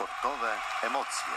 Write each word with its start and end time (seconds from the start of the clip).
Sportowe 0.00 0.48
emocje. 0.82 1.32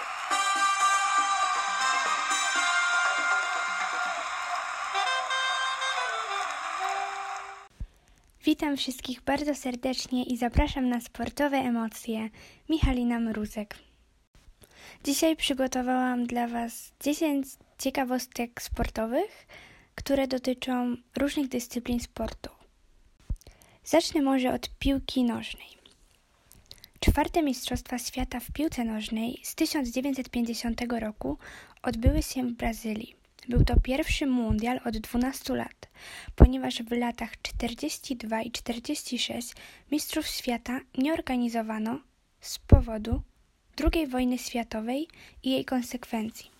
Witam 8.45 8.77
wszystkich 8.77 9.21
bardzo 9.21 9.55
serdecznie 9.55 10.23
i 10.23 10.37
zapraszam 10.37 10.89
na 10.89 11.01
sportowe 11.01 11.57
emocje. 11.57 12.29
Michalina 12.69 13.19
Mruzek. 13.19 13.75
Dzisiaj 15.03 15.35
przygotowałam 15.35 16.25
dla 16.25 16.47
Was 16.47 16.91
10 16.99 17.47
ciekawostek 17.79 18.61
sportowych, 18.61 19.47
które 19.95 20.27
dotyczą 20.27 20.95
różnych 21.17 21.47
dyscyplin 21.47 21.99
sportu. 21.99 22.49
Zacznę 23.83 24.21
może 24.21 24.53
od 24.53 24.69
piłki 24.79 25.23
nożnej. 25.23 25.82
Czwarte 27.05 27.43
Mistrzostwa 27.43 27.99
Świata 27.99 28.39
w 28.39 28.51
piłce 28.51 28.83
nożnej 28.83 29.39
z 29.43 29.55
1950 29.55 30.81
roku 30.99 31.37
odbyły 31.81 32.23
się 32.23 32.43
w 32.43 32.51
Brazylii. 32.51 33.15
Był 33.49 33.63
to 33.63 33.79
pierwszy 33.79 34.27
mundial 34.27 34.79
od 34.85 34.97
12 34.97 35.55
lat, 35.55 35.89
ponieważ 36.35 36.83
w 36.83 36.91
latach 36.91 37.41
42 37.41 38.41
i 38.41 38.51
46 38.51 39.53
Mistrzostw 39.91 40.35
Świata 40.35 40.79
nie 40.97 41.13
organizowano 41.13 41.99
z 42.41 42.59
powodu 42.59 43.21
II 43.93 44.07
wojny 44.07 44.37
światowej 44.37 45.07
i 45.43 45.51
jej 45.51 45.65
konsekwencji. 45.65 46.51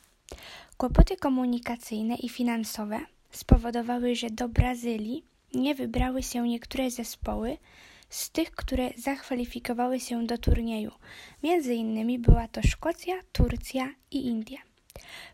Kłopoty 0.78 1.18
komunikacyjne 1.18 2.16
i 2.16 2.30
finansowe 2.30 3.00
spowodowały, 3.32 4.16
że 4.16 4.30
do 4.30 4.50
Brazylii 4.50 5.24
nie 5.54 5.76
wybrały 5.76 6.24
się 6.24 6.48
niektóre 6.48 6.92
zespoły 6.92 7.58
z 8.14 8.30
tych, 8.30 8.52
które 8.52 8.90
zakwalifikowały 8.98 10.00
się 10.00 10.26
do 10.26 10.38
turnieju. 10.38 10.92
Między 11.44 11.74
innymi 11.74 12.20
była 12.20 12.48
to 12.48 12.62
Szkocja, 12.62 13.16
Turcja 13.32 13.90
i 14.12 14.26
India. 14.26 14.60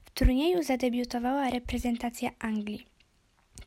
W 0.05 0.11
turnieju 0.11 0.63
zadebiutowała 0.63 1.49
reprezentacja 1.49 2.29
Anglii. 2.39 2.85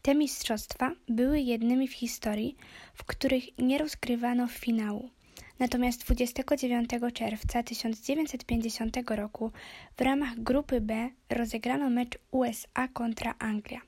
Te 0.02 0.14
mistrzostwa 0.14 0.92
były 1.08 1.40
jednymi 1.40 1.88
w 1.88 1.92
historii, 1.94 2.56
w 2.94 3.04
których 3.04 3.58
nie 3.58 3.78
rozgrywano 3.78 4.46
finału. 4.46 5.10
Natomiast 5.58 6.04
29 6.04 6.90
czerwca 7.14 7.62
1950 7.62 8.96
roku 9.10 9.52
w 9.96 10.00
ramach 10.00 10.38
grupy 10.38 10.80
B 10.80 11.10
rozegrano 11.30 11.90
mecz 11.90 12.18
USA 12.30 12.88
kontra 12.88 13.34
Anglia. 13.38 13.80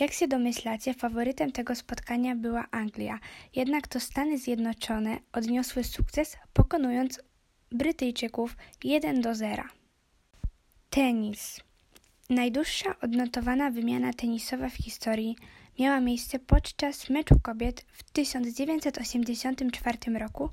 Jak 0.00 0.12
się 0.12 0.28
domyślacie, 0.28 0.94
faworytem 0.94 1.52
tego 1.52 1.74
spotkania 1.74 2.36
była 2.36 2.66
Anglia, 2.70 3.18
jednak 3.54 3.88
to 3.88 4.00
Stany 4.00 4.38
Zjednoczone 4.38 5.18
odniosły 5.32 5.84
sukces, 5.84 6.36
pokonując 6.52 7.20
Brytyjczyków 7.72 8.56
1 8.84 9.20
do 9.20 9.34
0. 9.34 9.62
Tenis. 10.90 11.60
Najdłuższa 12.30 12.94
odnotowana 13.00 13.70
wymiana 13.70 14.12
tenisowa 14.12 14.68
w 14.68 14.74
historii 14.74 15.36
miała 15.78 16.00
miejsce 16.00 16.38
podczas 16.38 17.10
meczu 17.10 17.34
kobiet 17.42 17.84
w 17.92 18.02
1984 18.10 19.98
roku 20.18 20.50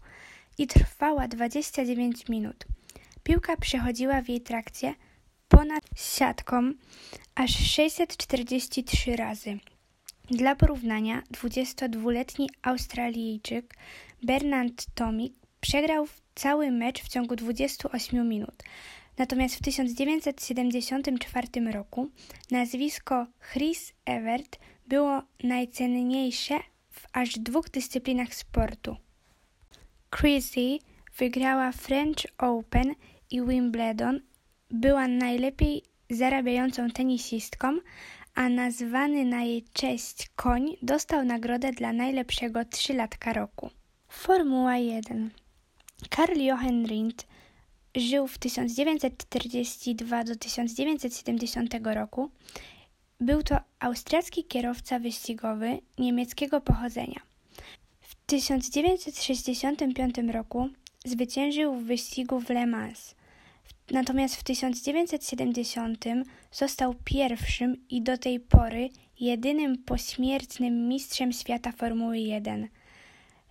i 0.58 0.68
trwała 0.68 1.28
29 1.28 2.30
minut. 2.30 2.66
Piłka 3.24 3.58
przechodziła 3.58 4.22
w 4.22 4.30
jej 4.30 4.42
trakcie 4.42 4.96
ponad 5.52 5.84
siatką 5.96 6.74
aż 7.36 7.52
643 7.52 9.16
razy. 9.16 9.60
Dla 10.30 10.56
porównania 10.56 11.24
22-letni 11.34 12.50
Australijczyk 12.62 13.76
Bernard 14.24 14.86
Tomic 14.96 15.34
przegrał 15.62 16.08
cały 16.36 16.72
mecz 16.72 17.04
w 17.04 17.08
ciągu 17.08 17.36
28 17.36 18.30
minut. 18.30 18.64
Natomiast 19.18 19.56
w 19.56 19.62
1974 19.62 21.48
roku 21.72 22.10
nazwisko 22.52 23.28
Chris 23.54 23.94
Evert 24.06 24.60
było 24.88 25.22
najcenniejsze 25.44 26.60
w 26.90 27.08
aż 27.14 27.40
dwóch 27.40 27.70
dyscyplinach 27.70 28.36
sportu. 28.36 28.96
Chrissy 30.20 30.78
wygrała 31.18 31.72
French 31.72 32.26
Open 32.38 32.96
i 33.32 33.42
Wimbledon, 33.42 34.22
była 34.72 35.08
najlepiej 35.08 35.84
zarabiającą 36.10 36.90
tenisistką, 36.90 37.78
a 38.36 38.50
nazwany 38.50 39.26
na 39.26 39.44
jej 39.44 39.64
cześć 39.74 40.30
koń 40.36 40.76
dostał 40.82 41.26
nagrodę 41.26 41.72
dla 41.72 41.94
najlepszego 41.94 42.66
trzylatka 42.66 43.34
roku. 43.34 43.70
Formuła 44.10 44.78
1 44.78 45.30
Karl 46.10 46.40
Jochen 46.40 46.86
Rindt 46.86 47.28
żył 47.96 48.28
w 48.28 48.38
1942 48.38 50.24
do 50.24 50.36
1970 50.36 51.74
roku. 51.84 52.32
Był 53.20 53.44
to 53.44 53.58
austriacki 53.80 54.44
kierowca 54.44 55.00
wyścigowy 55.00 55.80
niemieckiego 55.98 56.62
pochodzenia. 56.62 57.20
W 58.02 58.16
1965 58.26 60.16
roku 60.32 60.70
zwyciężył 61.06 61.76
w 61.76 61.84
wyścigu 61.84 62.40
w 62.40 62.50
Le 62.50 62.68
Mans. 62.68 63.16
Natomiast 63.92 64.36
w 64.36 64.44
1970 64.44 66.06
został 66.52 66.96
pierwszym 67.04 67.76
i 67.90 68.02
do 68.02 68.18
tej 68.18 68.40
pory 68.40 68.90
jedynym 69.20 69.78
pośmiertnym 69.78 70.88
mistrzem 70.88 71.34
świata 71.34 71.72
Formuły 71.72 72.18
1. 72.20 72.68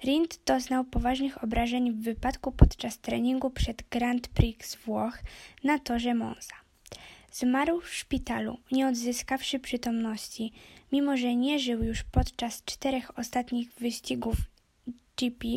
Rindt 0.04 0.40
doznał 0.46 0.84
poważnych 0.84 1.44
obrażeń 1.44 1.92
w 1.92 2.02
wypadku 2.02 2.52
podczas 2.52 2.98
treningu 2.98 3.50
przed 3.50 3.88
Grand 3.90 4.28
Prix 4.28 4.76
Włoch 4.76 5.18
na 5.64 5.78
torze 5.78 6.14
Monza. 6.14 6.54
Zmarł 7.32 7.80
w 7.80 7.94
szpitalu, 7.94 8.58
nie 8.72 8.88
odzyskawszy 8.88 9.58
przytomności, 9.58 10.52
mimo 10.92 11.16
że 11.16 11.36
nie 11.36 11.58
żył 11.58 11.84
już 11.84 12.02
podczas 12.02 12.64
czterech 12.64 13.18
ostatnich 13.18 13.72
wyścigów 13.72 14.36
GP. 15.16 15.48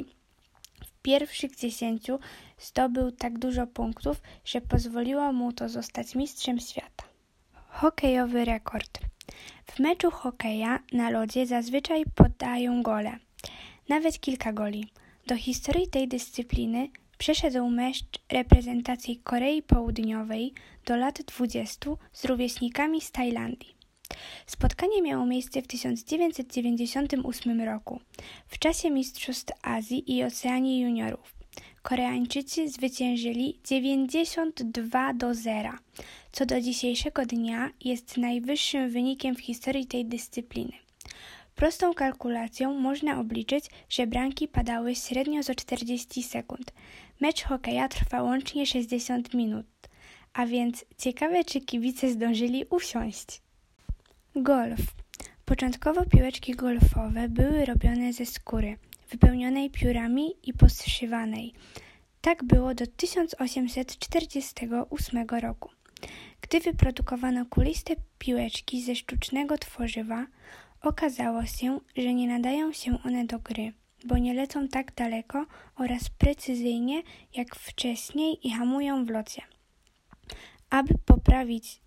W 0.85 1.01
pierwszych 1.01 1.55
dziesięciu 1.55 2.19
zdobył 2.63 3.11
tak 3.11 3.39
dużo 3.39 3.67
punktów, 3.67 4.21
że 4.45 4.61
pozwoliło 4.61 5.33
mu 5.33 5.53
to 5.53 5.69
zostać 5.69 6.15
mistrzem 6.15 6.59
świata. 6.59 7.03
Hokejowy 7.69 8.45
rekord. 8.45 8.99
W 9.65 9.79
meczu 9.79 10.11
hokeja 10.11 10.79
na 10.91 11.09
lodzie 11.09 11.47
zazwyczaj 11.47 12.03
podają 12.15 12.83
gole 12.83 13.17
nawet 13.89 14.19
kilka 14.19 14.53
goli. 14.53 14.87
Do 15.27 15.35
historii 15.35 15.87
tej 15.87 16.07
dyscypliny 16.07 16.89
przeszedł 17.17 17.69
mecz 17.69 18.03
reprezentacji 18.31 19.17
Korei 19.23 19.61
Południowej 19.61 20.53
do 20.85 20.95
lat 20.95 21.21
20 21.21 21.89
z 22.13 22.25
rówieśnikami 22.25 23.01
z 23.01 23.11
Tajlandii. 23.11 23.75
Spotkanie 24.45 25.01
miało 25.01 25.25
miejsce 25.25 25.61
w 25.61 25.67
1998 25.67 27.61
roku, 27.61 27.99
w 28.47 28.59
czasie 28.59 28.91
Mistrzostw 28.91 29.53
Azji 29.61 30.17
i 30.17 30.23
Oceanii 30.23 30.81
Juniorów. 30.81 31.42
Koreańczycy 31.83 32.69
zwyciężyli 32.69 33.59
92 33.65 35.13
do 35.13 35.33
0, 35.33 35.69
co 36.31 36.45
do 36.45 36.61
dzisiejszego 36.61 37.25
dnia 37.25 37.69
jest 37.81 38.17
najwyższym 38.17 38.89
wynikiem 38.89 39.35
w 39.35 39.41
historii 39.41 39.85
tej 39.85 40.05
dyscypliny. 40.05 40.71
Prostą 41.55 41.93
kalkulacją 41.93 42.73
można 42.73 43.19
obliczyć, 43.19 43.65
że 43.89 44.07
bramki 44.07 44.47
padały 44.47 44.95
średnio 44.95 45.43
co 45.43 45.55
40 45.55 46.23
sekund. 46.23 46.73
Mecz 47.21 47.43
hokeja 47.43 47.87
trwa 47.87 48.21
łącznie 48.21 48.65
60 48.65 49.33
minut, 49.33 49.65
a 50.33 50.45
więc 50.45 50.85
ciekawe, 50.97 51.43
czy 51.43 51.61
kibice 51.61 52.09
zdążyli 52.09 52.65
usiąść. 52.69 53.41
Golf. 54.35 54.81
Początkowo 55.45 56.05
piłeczki 56.05 56.55
golfowe 56.55 57.29
były 57.29 57.65
robione 57.65 58.13
ze 58.13 58.25
skóry, 58.25 58.77
wypełnionej 59.09 59.69
piórami 59.69 60.33
i 60.43 60.53
poszywanej. 60.53 61.53
Tak 62.21 62.43
było 62.43 62.73
do 62.73 62.87
1848 62.87 65.27
roku. 65.41 65.69
Gdy 66.41 66.59
wyprodukowano 66.59 67.45
kuliste 67.45 67.95
piłeczki 68.19 68.81
ze 68.81 68.95
sztucznego 68.95 69.57
tworzywa, 69.57 70.25
Okazało 70.83 71.45
się, 71.45 71.79
że 71.97 72.13
nie 72.13 72.27
nadają 72.27 72.73
się 72.73 72.97
one 73.05 73.25
do 73.25 73.39
gry, 73.39 73.73
bo 74.05 74.17
nie 74.17 74.33
lecą 74.33 74.67
tak 74.67 74.95
daleko 74.95 75.45
oraz 75.75 76.09
precyzyjnie 76.09 77.03
jak 77.33 77.55
wcześniej 77.55 78.47
i 78.47 78.51
hamują 78.51 79.05
w 79.05 79.09
locie. 79.09 79.41
Aby 80.69 80.93
poprawić 81.05 81.81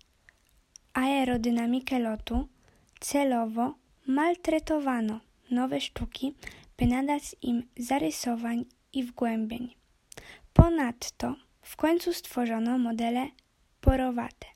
aerodynamikę 0.93 1.99
lotu, 1.99 2.47
celowo 2.99 3.75
maltretowano 4.07 5.19
nowe 5.51 5.81
sztuki, 5.81 6.33
by 6.77 6.87
nadać 6.87 7.35
im 7.41 7.63
zarysowań 7.77 8.65
i 8.93 9.03
wgłębień. 9.03 9.75
Ponadto 10.53 11.35
w 11.61 11.75
końcu 11.75 12.13
stworzono 12.13 12.77
modele 12.77 13.27
porowate, 13.81 14.47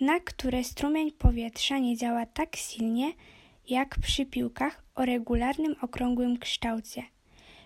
na 0.00 0.20
które 0.20 0.64
strumień 0.64 1.12
powietrza 1.12 1.78
nie 1.78 1.96
działa 1.96 2.26
tak 2.26 2.56
silnie, 2.56 3.12
jak 3.68 3.98
przy 3.98 4.26
piłkach 4.26 4.84
o 4.94 5.04
regularnym 5.04 5.74
okrągłym 5.82 6.38
kształcie. 6.38 7.02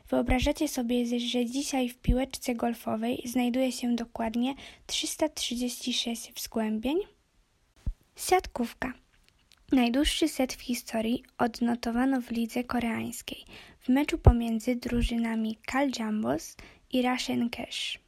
Wyobrażacie 0.08 0.68
sobie, 0.68 1.06
że 1.20 1.46
dzisiaj 1.46 1.88
w 1.88 1.98
piłeczce 1.98 2.54
golfowej 2.54 3.22
znajduje 3.24 3.72
się 3.72 3.96
dokładnie 3.96 4.54
336 4.86 6.32
wzgłębień? 6.32 6.98
Siatkówka. 8.16 8.92
Najdłuższy 9.72 10.28
set 10.28 10.52
w 10.52 10.60
historii 10.60 11.22
odnotowano 11.38 12.20
w 12.20 12.30
lidze 12.30 12.64
koreańskiej 12.64 13.44
w 13.80 13.88
meczu 13.88 14.18
pomiędzy 14.18 14.76
drużynami 14.76 15.58
Cal 15.66 15.90
Jambos 15.98 16.56
i 16.92 17.02
Russian 17.02 17.50
Cash. 17.50 17.98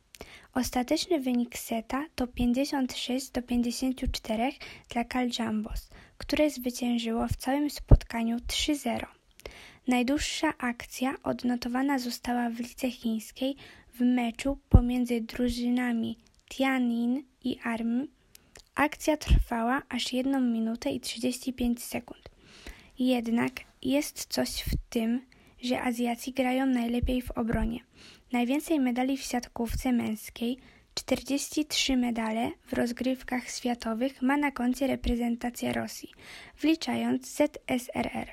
Ostateczny 0.54 1.20
wynik 1.20 1.58
seta 1.58 2.06
to 2.14 2.26
56 2.26 3.30
do 3.30 3.42
54 3.42 4.52
dla 4.88 5.04
Cal 5.04 5.28
Jambos, 5.38 5.90
które 6.18 6.50
zwyciężyło 6.50 7.28
w 7.28 7.36
całym 7.36 7.70
spotkaniu 7.70 8.36
3-0. 8.36 9.06
Najdłuższa 9.88 10.52
akcja 10.58 11.14
odnotowana 11.22 11.98
została 11.98 12.50
w 12.50 12.58
lidze 12.58 12.90
chińskiej 12.90 13.56
w 13.94 14.00
meczu 14.00 14.58
pomiędzy 14.68 15.20
drużynami 15.20 16.18
Tianjin 16.48 17.22
i 17.44 17.58
Army. 17.62 18.06
Akcja 18.74 19.16
trwała 19.16 19.82
aż 19.88 20.12
1 20.12 20.52
minutę 20.52 20.90
i 20.90 21.00
35 21.00 21.82
sekund. 21.82 22.28
Jednak 22.98 23.52
jest 23.82 24.26
coś 24.26 24.50
w 24.50 24.76
tym, 24.90 25.20
że 25.62 25.82
Azjaci 25.82 26.32
grają 26.32 26.66
najlepiej 26.66 27.22
w 27.22 27.30
obronie. 27.30 27.80
Najwięcej 28.32 28.80
medali 28.80 29.16
w 29.16 29.22
siatkówce 29.22 29.92
męskiej, 29.92 30.58
43 30.94 31.96
medale 31.96 32.50
w 32.66 32.72
rozgrywkach 32.72 33.50
światowych 33.50 34.22
ma 34.22 34.36
na 34.36 34.50
koncie 34.50 34.86
reprezentacja 34.86 35.72
Rosji, 35.72 36.10
wliczając 36.60 37.28
ZSRR. 37.28 38.28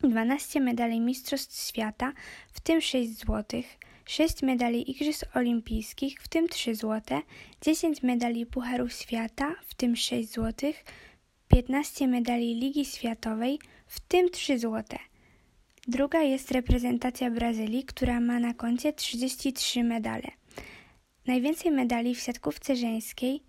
12 0.00 0.60
medali 0.60 1.00
Mistrzostw 1.00 1.68
Świata, 1.68 2.12
w 2.52 2.60
tym 2.60 2.80
6 2.80 3.18
złotych, 3.18 3.78
6 4.10 4.42
medali 4.42 4.90
Igrzysk 4.90 5.36
Olimpijskich, 5.36 6.22
w 6.22 6.28
tym 6.28 6.48
3 6.48 6.74
złote, 6.74 7.22
10 7.62 8.02
medali 8.02 8.46
Pucharu 8.46 8.88
Świata, 8.88 9.54
w 9.66 9.74
tym 9.74 9.96
6 9.96 10.32
złotych, 10.32 10.84
15 11.48 12.08
medali 12.08 12.54
Ligi 12.54 12.84
Światowej, 12.84 13.58
w 13.86 14.00
tym 14.00 14.30
3 14.30 14.58
złote. 14.58 14.98
Druga 15.88 16.22
jest 16.22 16.50
reprezentacja 16.50 17.30
Brazylii, 17.30 17.84
która 17.84 18.20
ma 18.20 18.40
na 18.40 18.54
koncie 18.54 18.92
33 18.92 19.84
medale. 19.84 20.28
Najwięcej 21.26 21.70
medali 21.70 22.14
w 22.14 22.20
siatkówce 22.20 22.76
żeńskiej 22.76 23.42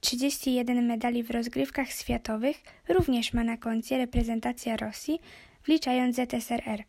31 0.00 0.86
medali 0.86 1.22
w 1.22 1.30
rozgrywkach 1.30 1.90
światowych 1.90 2.62
również 2.88 3.32
ma 3.32 3.44
na 3.44 3.56
koncie 3.56 3.98
reprezentacja 3.98 4.76
Rosji, 4.76 5.20
wliczając 5.64 6.16
ZSRR. 6.16 6.84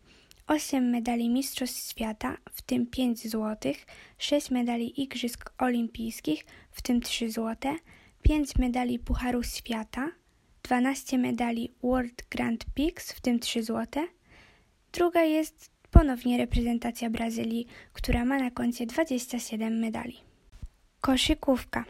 8 0.47 0.89
medali 0.89 1.29
Mistrzostw 1.29 1.89
Świata, 1.89 2.37
w 2.51 2.61
tym 2.61 2.87
5 2.87 3.29
złotych, 3.29 3.85
6 4.17 4.51
medali 4.51 5.01
Igrzysk 5.01 5.53
Olimpijskich, 5.57 6.45
w 6.71 6.81
tym 6.81 7.01
3 7.01 7.31
złote, 7.31 7.75
5 8.21 8.55
medali 8.55 8.99
Pucharu 8.99 9.43
Świata, 9.43 10.11
12 10.63 11.17
medali 11.17 11.73
World 11.83 12.23
Grand 12.29 12.65
Prix, 12.65 13.11
w 13.11 13.21
tym 13.21 13.39
3 13.39 13.63
złote, 13.63 14.07
Druga 14.95 15.21
jest 15.21 15.71
ponownie 15.91 16.37
reprezentacja 16.37 17.09
Brazylii, 17.09 17.67
która 17.93 18.25
ma 18.25 18.39
na 18.39 18.51
koncie 18.51 18.85
27 18.85 19.79
medali. 19.79 20.17
Koszykówka. 21.01 21.85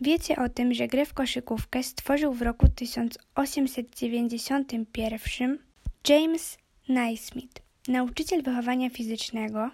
Wiecie 0.00 0.36
o 0.36 0.48
tym, 0.48 0.74
że 0.74 0.88
grę 0.88 1.06
w 1.06 1.14
koszykówkę 1.14 1.82
stworzył 1.82 2.32
w 2.32 2.42
roku 2.42 2.68
1891 2.68 5.58
James 6.08 6.58
Naismith, 6.88 7.61
nauczyciel 7.88 8.42
wychowania 8.42 8.90
fizycznego 8.90 9.70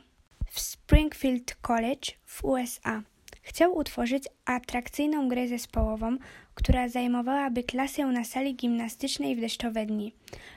w 0.50 0.60
Springfield 0.60 1.55
College 1.55 2.12
w 2.25 2.44
USA. 2.44 3.02
Chciał 3.43 3.76
utworzyć 3.76 4.25
atrakcyjną 4.44 5.28
grę 5.28 5.49
zespołową, 5.49 6.16
która 6.55 6.88
zajmowałaby 6.88 7.62
klasę 7.62 8.06
na 8.06 8.25
sali 8.25 8.55
gimnastycznej 8.56 9.37
w 9.37 9.40
deszczowe 9.40 9.87
dni. 9.87 10.12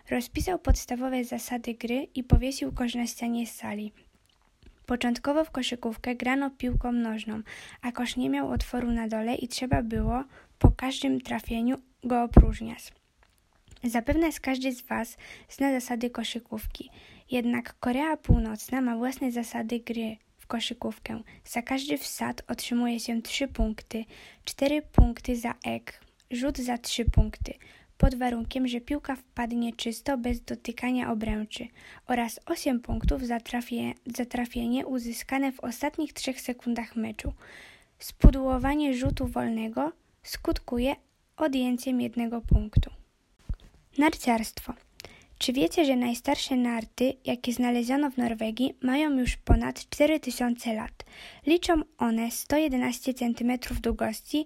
Rozpisał 0.10 0.60
podstawowe 0.60 1.24
zasady 1.24 1.74
gry 1.74 2.08
i 2.16 2.24
powiesił 2.24 2.72
kosz 2.72 2.96
na 2.96 3.08
ścianie 3.08 3.48
sali. 3.48 3.92
Początkowo 4.86 5.46
w 5.46 5.52
koszykówkę 5.52 6.16
grano 6.16 6.50
piłką 6.50 6.92
nożną, 6.92 7.42
a 7.82 7.92
kosz 7.92 8.16
nie 8.16 8.30
miał 8.30 8.52
otworu 8.52 8.92
na 8.92 9.08
dole 9.08 9.36
i 9.36 9.48
trzeba 9.48 9.84
było 9.84 10.24
po 10.60 10.72
każdym 10.72 11.22
trafieniu 11.22 11.78
go 12.04 12.24
opróżniać. 12.24 13.01
Zapewne 13.84 14.32
z 14.32 14.40
każdy 14.40 14.72
z 14.72 14.82
Was 14.82 15.18
zna 15.50 15.72
zasady 15.72 16.10
koszykówki, 16.10 16.90
jednak 17.32 17.80
Korea 17.80 18.18
Północna 18.18 18.82
ma 18.82 18.98
własne 18.98 19.32
zasady 19.32 19.80
gry 19.80 20.18
koszykówkę. 20.52 21.22
Za 21.46 21.62
każdy 21.62 21.98
wsad 21.98 22.42
otrzymuje 22.48 23.00
się 23.00 23.22
3 23.22 23.48
punkty, 23.48 24.06
4 24.46 24.82
punkty 24.82 25.36
za 25.36 25.54
ek, 25.66 26.02
rzut 26.32 26.58
za 26.58 26.78
3 26.78 27.06
punkty, 27.06 27.54
pod 27.98 28.16
warunkiem, 28.16 28.68
że 28.68 28.82
piłka 28.82 29.16
wpadnie 29.16 29.74
czysto 29.74 30.18
bez 30.18 30.42
dotykania 30.42 31.12
obręczy 31.12 31.68
oraz 32.08 32.40
8 32.46 32.80
punktów 32.80 33.26
za, 33.26 33.40
trafie, 33.40 33.94
za 34.06 34.26
trafienie 34.26 34.88
uzyskane 34.88 35.52
w 35.52 35.60
ostatnich 35.60 36.14
3 36.14 36.34
sekundach 36.34 36.96
meczu. 36.96 37.34
Spudłowanie 38.00 38.94
rzutu 38.94 39.28
wolnego 39.28 39.92
skutkuje 40.24 40.96
odjęciem 41.38 42.02
jednego 42.02 42.42
punktu. 42.42 43.01
Narciarstwo. 43.98 44.74
Czy 45.38 45.54
wiecie, 45.54 45.86
że 45.86 45.96
najstarsze 45.96 46.56
narty, 46.56 47.14
jakie 47.26 47.54
znaleziono 47.54 48.12
w 48.12 48.18
Norwegii, 48.18 48.74
mają 48.82 49.20
już 49.20 49.38
ponad 49.38 49.90
4000 49.90 50.74
lat? 50.74 51.06
Liczą 51.46 51.82
one 51.98 52.32
111 52.32 53.14
cm 53.14 53.58
długości 53.82 54.46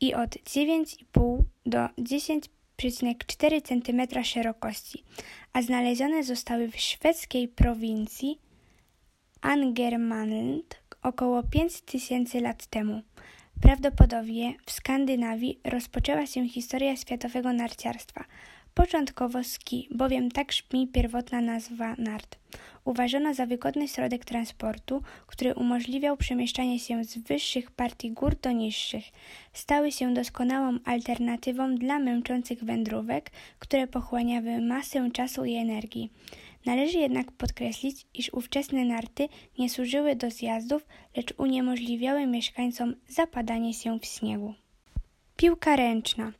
i 0.00 0.14
od 0.14 0.30
9,5 0.30 1.38
do 1.66 1.78
10,4 1.78 3.62
cm 3.62 4.24
szerokości, 4.24 5.04
a 5.52 5.62
znalezione 5.62 6.24
zostały 6.24 6.68
w 6.68 6.76
szwedzkiej 6.76 7.48
prowincji 7.48 8.38
Angermanland 9.40 10.80
około 11.02 11.42
5000 11.42 12.40
lat 12.40 12.66
temu. 12.66 13.02
Prawdopodobnie 13.62 14.54
w 14.66 14.72
Skandynawii 14.72 15.60
rozpoczęła 15.64 16.26
się 16.26 16.48
historia 16.48 16.96
światowego 16.96 17.52
narciarstwa– 17.52 18.24
Początkowo 18.80 19.44
ski, 19.44 19.88
bowiem 19.90 20.30
tak 20.30 20.48
brzmi 20.48 20.88
pierwotna 20.88 21.40
nazwa 21.40 21.94
nart. 21.98 22.38
Uważano 22.84 23.34
za 23.34 23.46
wygodny 23.46 23.88
środek 23.88 24.24
transportu, 24.24 25.02
który 25.26 25.54
umożliwiał 25.54 26.16
przemieszczanie 26.16 26.78
się 26.78 27.04
z 27.04 27.18
wyższych 27.18 27.70
partii 27.70 28.10
gór 28.10 28.34
do 28.34 28.50
niższych. 28.50 29.04
Stały 29.52 29.92
się 29.92 30.14
doskonałą 30.14 30.78
alternatywą 30.84 31.74
dla 31.74 31.98
męczących 31.98 32.64
wędrówek, 32.64 33.30
które 33.58 33.86
pochłaniały 33.86 34.60
masę 34.60 35.10
czasu 35.10 35.44
i 35.44 35.54
energii. 35.54 36.10
Należy 36.66 36.98
jednak 36.98 37.32
podkreślić, 37.32 38.06
iż 38.14 38.32
ówczesne 38.32 38.84
narty 38.84 39.28
nie 39.58 39.70
służyły 39.70 40.16
do 40.16 40.30
zjazdów, 40.30 40.86
lecz 41.16 41.34
uniemożliwiały 41.36 42.26
mieszkańcom 42.26 42.94
zapadanie 43.08 43.74
się 43.74 43.98
w 43.98 44.04
śniegu. 44.04 44.54
Piłka 45.36 45.76
ręczna. 45.76 46.32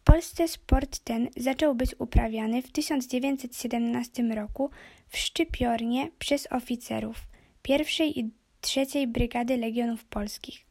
W 0.00 0.02
Polsce 0.02 0.48
sport 0.48 0.98
ten 0.98 1.28
zaczął 1.36 1.74
być 1.74 1.94
uprawiany 1.98 2.62
w 2.62 2.72
1917 2.72 4.22
roku 4.22 4.70
w 5.08 5.18
Szczypiornie 5.18 6.08
przez 6.18 6.52
oficerów 6.52 7.16
pierwszej 7.62 8.18
i 8.20 8.30
trzeciej 8.60 9.06
Brygady 9.06 9.56
Legionów 9.56 10.04
Polskich, 10.04 10.66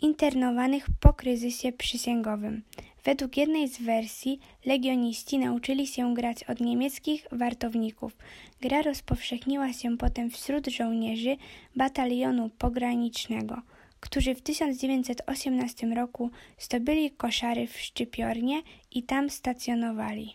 internowanych 0.00 0.86
po 1.00 1.12
kryzysie 1.12 1.72
przysięgowym. 1.72 2.62
Według 3.04 3.36
jednej 3.36 3.68
z 3.68 3.82
wersji 3.82 4.40
legioniści 4.66 5.38
nauczyli 5.38 5.86
się 5.86 6.14
grać 6.14 6.44
od 6.44 6.60
niemieckich 6.60 7.26
wartowników. 7.32 8.16
Gra 8.60 8.82
rozpowszechniła 8.82 9.72
się 9.72 9.96
potem 9.96 10.30
wśród 10.30 10.66
żołnierzy 10.66 11.36
batalionu 11.76 12.50
pogranicznego– 12.58 13.62
którzy 14.00 14.34
w 14.34 14.42
1918 14.42 15.86
roku 15.86 16.30
zdobyli 16.58 17.10
koszary 17.10 17.66
w 17.66 17.78
Szczypiornie 17.78 18.62
i 18.90 19.02
tam 19.02 19.30
stacjonowali. 19.30 20.34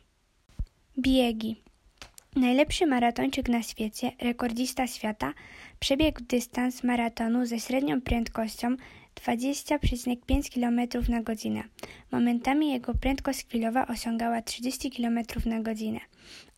Biegi. 0.99 1.63
Najlepszy 2.35 2.85
maratończyk 2.85 3.49
na 3.49 3.63
świecie, 3.63 4.11
rekordzista 4.21 4.87
świata, 4.87 5.33
przebiegł 5.79 6.21
dystans 6.23 6.83
maratonu 6.83 7.45
ze 7.45 7.59
średnią 7.59 8.01
prędkością 8.01 8.75
20,5 9.15 10.53
km 10.53 11.09
na 11.09 11.21
godzinę. 11.21 11.63
Momentami 12.11 12.71
jego 12.71 12.93
prędkość 12.93 13.45
chwilowa 13.45 13.87
osiągała 13.87 14.41
30 14.41 14.91
km 14.91 15.19
na 15.45 15.59
godzinę. 15.59 15.99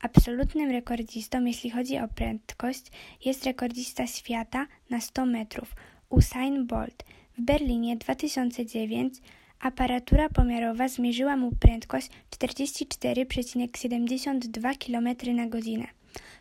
Absolutnym 0.01 0.71
rekordzistą, 0.71 1.45
jeśli 1.45 1.69
chodzi 1.69 1.97
o 1.97 2.07
prędkość, 2.07 2.83
jest 3.25 3.45
rekordzista 3.45 4.07
świata 4.07 4.67
na 4.89 5.01
100 5.01 5.25
metrów, 5.25 5.75
Usain 6.15 6.67
Bolt. 6.67 7.03
W 7.37 7.41
Berlinie 7.41 7.97
2009 7.97 9.13
aparatura 9.59 10.29
pomiarowa 10.29 10.87
zmierzyła 10.87 11.37
mu 11.37 11.51
prędkość 11.59 12.09
44,72 12.31 14.77
km 14.77 15.09
na 15.35 15.47
godzinę. 15.47 15.87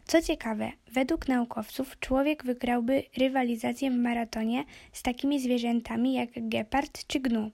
Co 0.04 0.22
ciekawe, 0.22 0.72
według 0.92 1.28
naukowców 1.28 2.00
człowiek 2.00 2.44
wygrałby 2.44 3.02
rywalizację 3.16 3.90
w 3.90 3.96
maratonie 3.96 4.64
z 4.92 5.02
takimi 5.02 5.40
zwierzętami 5.40 6.14
jak 6.14 6.48
gepard 6.48 7.06
czy 7.06 7.20
gnu. 7.20 7.50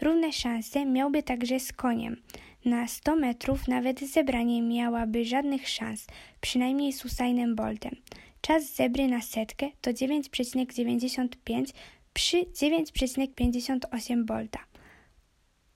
Równe 0.00 0.32
szanse 0.32 0.86
miałby 0.86 1.22
także 1.22 1.60
z 1.60 1.72
koniem. 1.72 2.16
Na 2.64 2.88
100 2.88 3.16
metrów 3.16 3.68
nawet 3.68 4.00
zebra 4.00 4.42
nie 4.42 4.62
miałaby 4.62 5.24
żadnych 5.24 5.68
szans, 5.68 6.06
przynajmniej 6.40 6.92
z 6.92 7.04
Usainem 7.04 7.54
Boltem. 7.54 7.96
Czas 8.46 8.74
zebry 8.74 9.08
na 9.08 9.22
setkę 9.22 9.70
to 9.80 9.90
9,95 9.90 11.72
przy 12.14 12.36
9,58 12.36 14.24
Bolta. 14.24 14.58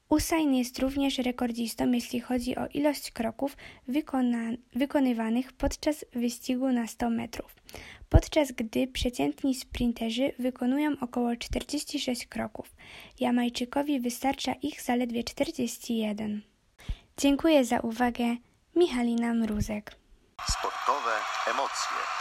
Usain 0.09 0.55
jest 0.55 0.79
również 0.79 1.19
rekordzistą, 1.19 1.93
jeśli 1.93 2.21
chodzi 2.21 2.57
o 2.57 2.67
ilość 2.67 3.11
kroków 3.11 3.57
wykonywanych 4.75 5.53
podczas 5.53 6.05
wyścigu 6.13 6.73
na 6.73 6.87
100 6.87 7.11
metrów, 7.11 7.57
podczas 8.09 8.53
gdy 8.53 8.87
przeciętni 8.87 9.55
sprinterzy 9.55 10.33
wykonują 10.39 10.91
około 11.01 11.37
46 11.37 12.27
kroków. 12.27 12.75
Jamajczykowi 13.21 14.01
wystarcza 14.01 14.53
ich 14.53 14.83
zaledwie 14.83 15.25
41. 15.25 16.43
Dziękuję 17.17 17.65
za 17.65 17.81
uwagę. 17.81 18.37
Michalina 18.77 19.35
Mruzek. 19.35 19.97
Sportowe 20.51 21.13
emocje. 21.51 22.18